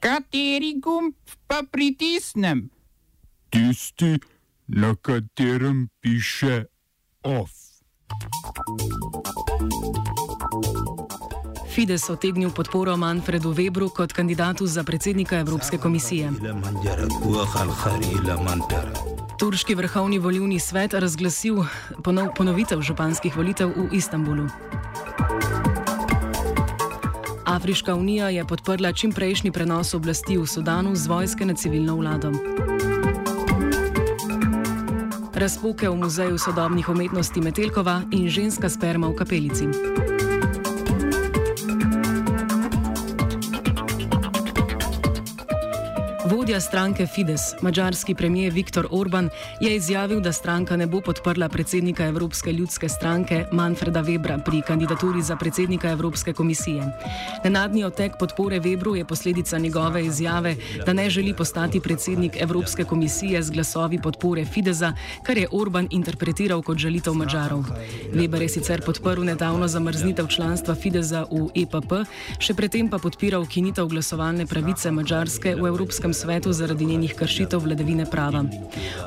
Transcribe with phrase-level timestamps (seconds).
[0.00, 1.14] Kateri gumb
[1.46, 2.70] pa pritisnem?
[3.50, 4.18] Tisti,
[4.66, 6.64] na katerem piše
[7.22, 7.50] OF.
[11.74, 16.30] Fides otegnil podporo Manfredu Webru kot kandidatu za predsednika Evropske komisije.
[19.38, 21.64] Turški vrhovni volivni svet razglasil
[22.04, 24.48] ponov, ponovitev županskih volitev v Istanbulu.
[27.58, 32.30] Afriška unija je podprla čimprejšnji prenos oblasti v Sudanu z vojske na civilno vlado.
[35.34, 39.66] Razpoke v Muzeju sodobnih umetnosti Metelkova in ženska sperma v kapelici.
[46.30, 52.06] Vodja stranke Fides, mađarski premijer Viktor Orban, je izjavil, da stranka ne bo podprla predsednika
[52.06, 56.82] Evropske ljudske stranke Manfreda Webra pri kandidaturi za predsednika Evropske komisije.
[57.44, 63.42] Nenadni otek podpore Webru je posledica njegove izjave, da ne želi postati predsednik Evropske komisije
[63.42, 67.64] z glasovi podpore Fideza, kar je Orban interpretiral kot želitev Mačarov.
[68.12, 71.92] Weber je sicer podprl nedavno zamrznitev članstva Fideza v EPP,
[72.38, 78.06] še predtem pa podpiral ukinitev glasovalne pravice Mačarske v Evropskem svetu zaradi njenih kršitev vladavine
[78.10, 78.44] prava.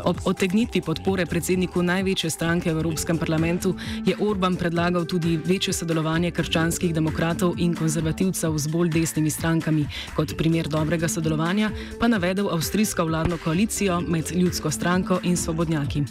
[0.04, 6.32] Ob otegnitvi podpore predsedniku največje stranke v Evropskem parlamentu je Orban predlagal tudi večje sodelovanje
[6.32, 9.86] krščanskih demokratov in konzervativcev z bolj desnimi strankami.
[10.16, 16.06] Kot primer dobrega sodelovanja pa navedel avstrijsko vladno koalicijo med ljudsko stranko in svobodnjaki.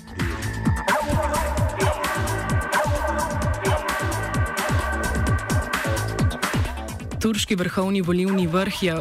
[7.30, 8.94] Turški vrhovni volivni vrh je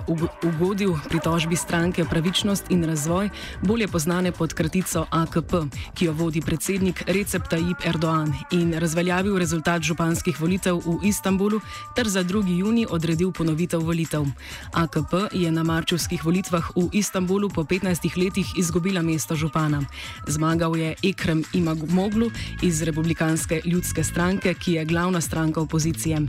[0.45, 3.29] ugodil pritožbi stranke Pravičnost in razvoj,
[3.65, 5.53] bolje znane pod kratico AKP,
[5.93, 11.59] ki jo vodi predsednik Recep Tayyip Erdoğan in razveljavil rezultat županskih volitev v Istanbulu
[11.95, 12.59] ter za 2.
[12.59, 14.25] juni odredil ponovitev volitev.
[14.73, 19.81] AKP je na marčevskih volitvah v Istanbulu po 15 letih izgubila mesto župana.
[20.27, 22.29] Zmagal je Ekrem Imagmoglu
[22.61, 26.21] iz Republikanske ljudske stranke, ki je glavna stranka opozicije.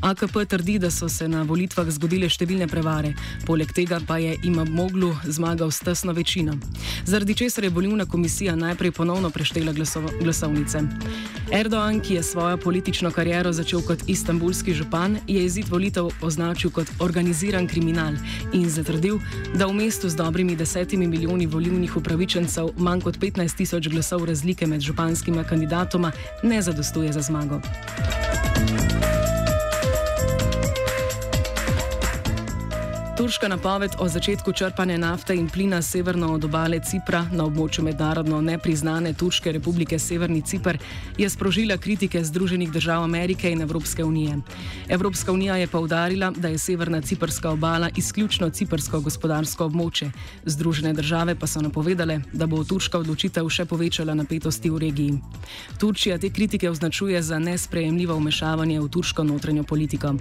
[0.00, 3.14] AKP trdi, da so se na volitvah zgodile številne prevare,
[3.46, 6.56] poleg tega pa je ima moglu zmagal s tesno večino.
[7.04, 9.72] Zaradi česar je volilna komisija najprej ponovno preštela
[10.20, 10.82] glasovnice.
[11.52, 16.90] Erdoğan, ki je svojo politično kariero začel kot istambulski župan, je izid volitev označil kot
[17.00, 18.18] organiziran kriminal
[18.52, 19.20] in zatrdil,
[19.54, 24.66] da v mestu z dobrimi desetimi milijoni volilnih upravičencev manj kot 15 tisoč glasov razlike
[24.66, 26.12] med županskima kandidatoma
[26.42, 27.60] ne zadostuje za zmago.
[33.18, 38.38] Turška napoved o začetku črpanja nafte in plina severno od obale Cipra na območju mednarodno
[38.40, 40.78] nepriznane Turške republike Severni Cipr
[41.18, 44.36] je sprožila kritike Združenih držav Amerike in Evropske unije.
[44.88, 50.12] Evropska unija je povdarila, da je severna ciprska obala izključno ciprsko gospodarsko območje.
[50.44, 55.18] Združene države pa so napovedale, da bo turška odločitev še povečala napetosti v regiji.
[55.78, 60.14] Turčija te kritike označuje za nesprejemljivo vmešavanje v turško notranjo politiko.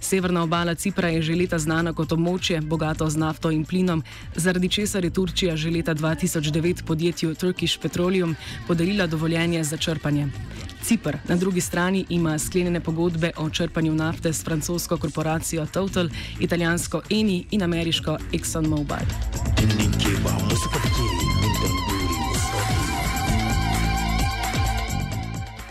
[0.00, 4.02] Severna obala Cipra je že leta znana kot območje, območje, bogato z nafto in plinom,
[4.36, 10.28] zaradi česar je Turčija že leta 2009 podjetju Turkish Petroleum podarila dovoljenje za črpanje.
[10.82, 16.08] Cipr na drugi strani ima sklenjene pogodbe o črpanju nafte s francosko korporacijo Total,
[16.40, 19.06] italijansko Eni in ameriško ExxonMobil.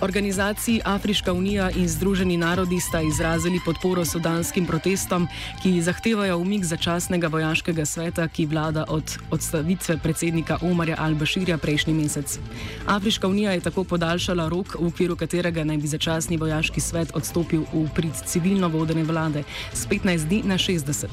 [0.01, 5.27] Organizaciji Afriška unija in Združeni narodi sta izrazili podporo sudanskim protestom,
[5.63, 12.39] ki zahtevajo umik začasnega vojaškega sveta, ki vlada od odstavitve predsednika Omarja al-Bashirja prejšnji mesec.
[12.85, 17.65] Afriška unija je tako podaljšala rok, v okviru katerega naj bi začasni vojaški svet odstopil
[17.73, 19.43] v prid civilno vodene vlade
[19.73, 21.07] z 15 dni na 60.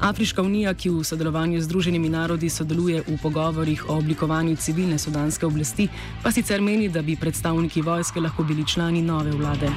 [0.00, 5.46] Afriška unija, ki v sodelovanju z Združenimi narodi sodeluje v pogovorih o oblikovanju civilne sudanske
[5.46, 5.88] oblasti,
[6.22, 9.72] pa sicer meni, da bi predstavniki vojske lahko bili člani nove vlade.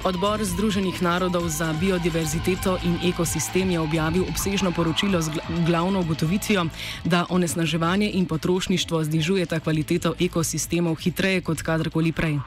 [0.00, 5.28] Odbor Združenih narodov za biodiverziteto in ekosistem je objavil obsežno poročilo z
[5.68, 6.64] glavno ugotovitvijo,
[7.04, 12.38] da onesnaževanje in potrošništvo znižujeta kvaliteto ekosistemov hitreje kot kadarkoli prej.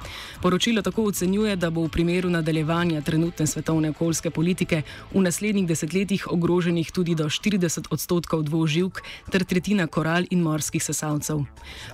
[0.42, 4.82] Poročilo tako ocenjuje, da bo v primeru nadaljevanja trenutne svetovne okoljske politike
[5.14, 11.46] v naslednjih desetletjih ogroženih tudi do 40 odstotkov dvoživk ter tretjina koral in morskih sesalcev.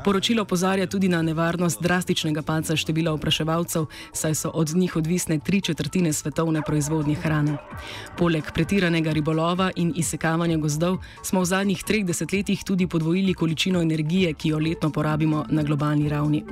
[0.06, 5.62] Poročilo pozarja tudi na nevarnost drastičnega paca števila opraševalcev, saj so od njih odvisne tri
[5.62, 7.58] četrtine svetovne proizvodnje hrane.
[8.18, 14.34] Poleg pretiranega ribolova in izsekavanja gozdov smo v zadnjih treh desetletjih tudi podvojili količino energije,
[14.34, 16.44] ki jo letno porabimo na globalni ravni.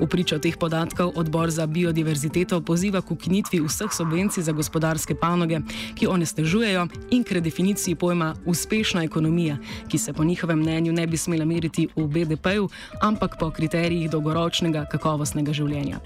[0.00, 5.58] V pričo teh podatkov odbor za biodiverziteto poziva k ukinitvi vseh subvencij za gospodarske panoge,
[5.94, 9.56] ki onestežujejo in k redefiniciji pojma uspešna ekonomija,
[9.88, 12.68] ki se po njihovem mnenju ne bi smela meriti v BDP-ju,
[13.02, 15.98] ampak po kriterijih dolgoročnega kakovostnega življenja.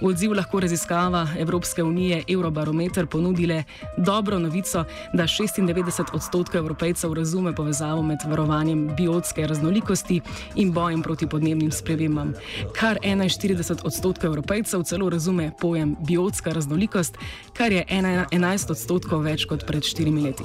[0.00, 1.93] V odziv lahko raziskava Evropske unije
[2.28, 3.64] Eurobarometer ponudile
[3.96, 10.20] dobro novico, da 96 odstotkov evropejcev razume povezavo med varovanjem biotske raznolikosti
[10.54, 12.34] in bojem proti podnebnim spremembam.
[12.72, 17.18] Kar 41 odstotkov evropejcev celo razume pojem biotska raznolikost,
[17.52, 20.44] kar je 11 odstotkov več kot pred štirimi leti.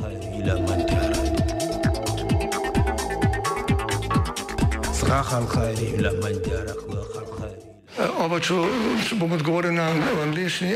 [8.19, 8.55] Oba, če,
[9.07, 9.87] če bom odgovoril na
[10.23, 10.75] angliški.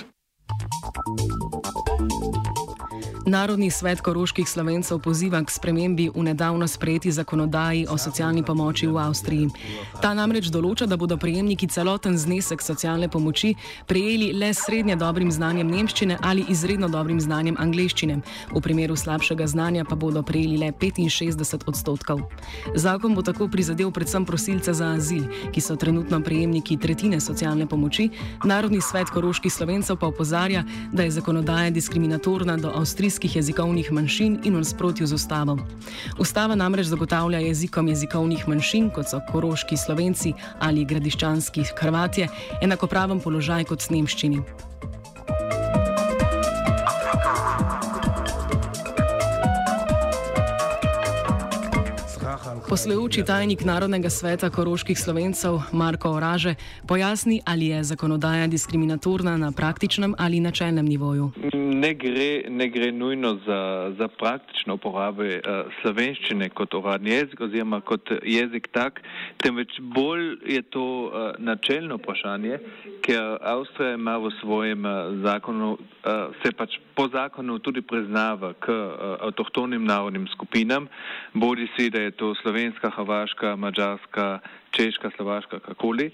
[3.31, 8.97] Narodni svet koroških slovencev poziva k spremembi v nedavno sprejeti zakonodaji o socialni pomoči v
[8.99, 9.47] Avstriji.
[10.03, 13.53] Ta namreč določa, da bodo prejemniki celoten znesek socialne pomoči
[13.87, 18.17] prejeli le s srednje dobrim znanjem nemščine ali izredno dobrim znanjem angleščine.
[18.51, 22.27] V primeru slabšega znanja pa bodo prejeli le 65 odstotkov.
[22.75, 25.23] Zakon bo tako prizadel predvsem prosilce za azil,
[25.55, 28.09] ki so trenutno prejemniki tretjine socialne pomoči.
[28.43, 34.55] Narodni svet koroških slovencev pa opozarja, da je zakonodaja diskriminatorna do avstrijskih jezikovnih manjšin in
[34.55, 35.57] v nasprotju z ustavo.
[36.19, 42.27] Ustava namreč zagotavlja jezikom jezikovnih manjšin, kot so koroški slovenci ali gradiščanski hrvatje,
[42.61, 44.41] enakopraven položaj kot s nemščini.
[52.71, 56.55] Poslujoči tajnik Narodnega sveta koroških slovencev Marko Oraže
[56.87, 61.31] pojasni, ali je zakonodaja diskriminatorna na praktičnem ali načelnem nivoju.
[61.53, 67.81] Ne gre, ne gre nujno za, za praktično uporabo uh, slovenščine kot uradni jezik oziroma
[67.81, 69.03] kot jezik tak,
[69.43, 72.59] temveč bolj je to uh, načelno vprašanje,
[73.11, 74.91] ker Avstrija ima v svojem uh,
[75.23, 80.87] zakonu, uh, se pač po zakonu tudi priznava k uh, avtohtonim narodnim skupinam,
[81.33, 84.39] bodi si, da je to slovenska, hrvaška, mađarska,
[84.71, 86.11] češka, slovaška, kakoli.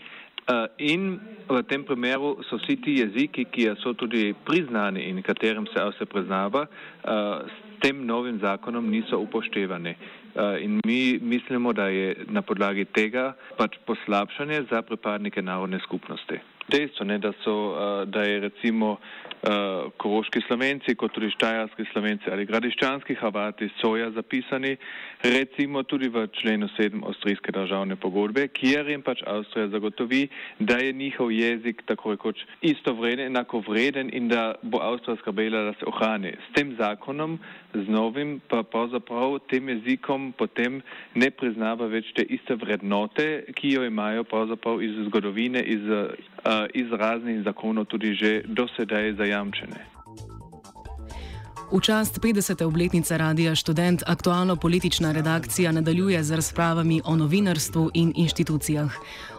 [0.79, 5.83] In v tem primeru so vsi ti jeziki, ki so tudi priznani in katerim se
[5.91, 6.65] vse priznava,
[7.03, 9.97] s tem novim zakonom niso upoštevani.
[10.63, 16.39] In mi mislimo, da je na podlagi tega pač poslabšanje za pripadnike narodne skupnosti.
[16.67, 22.31] Dejstvo je, da, so, uh, da je recimo uh, koroški slovenci, kot tudi štajarski slovenci
[22.31, 24.75] ali gradiščanski Hrvati soja zapisani,
[25.23, 30.27] recimo tudi v členu 7 avstrijske državne pogodbe, kjer jim pač Avstrija zagotovi,
[30.59, 35.63] da je njihov jezik tako rekoč isto vreden, enako vreden in da bo Avstrija skrbela,
[35.69, 36.35] da se ohrani.
[36.49, 37.39] S tem zakonom,
[37.73, 40.81] z novim, pa pravzaprav tem jezikom potem
[41.15, 46.89] ne priznava več te iste vrednote, ki jo imajo pravzaprav iz zgodovine, iz, uh, iz
[46.91, 49.96] raznih zakonov tudi že dosedaj zajamčene.
[51.67, 52.63] V čast 50.
[52.63, 58.91] obletnice Radia Student aktualno politična redakcija nadaljuje z razpravami o novinarstvu in inštitucijah.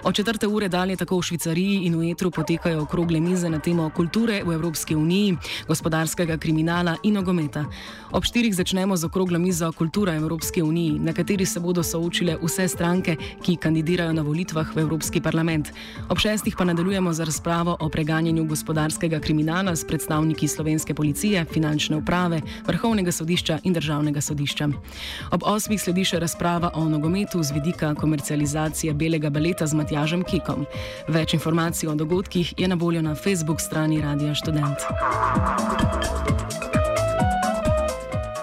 [0.04, 3.90] Od četrte ure dalje tako v Švicariji in v Etru potekajo okrogle mize na temo
[3.90, 5.36] kulture v Evropski uniji,
[5.68, 7.64] gospodarskega kriminala in nogometa.
[8.12, 12.68] Ob štirih začnemo z okroglo mizo Kultura Evropske unije, na kateri se bodo soočile vse
[12.68, 15.72] stranke, ki kandidirajo na volitvah v Evropski parlament.
[16.08, 21.96] Ob šestih pa nadaljujemo z razpravo o preganjanju gospodarskega kriminala s predstavniki slovenske policije, finančne
[21.96, 22.17] uprave,
[22.66, 24.68] vrhovnega sodišča in državnega sodišča.
[25.30, 30.66] Ob osmih sledi še razprava o nogometu z vidika komercializacije belega baleta z Matjažem Kikom.
[31.08, 34.88] Več informacij o dogodkih je na voljo na Facebook strani Radia Student.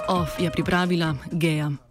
[0.07, 1.84] OF je pripravila Geja.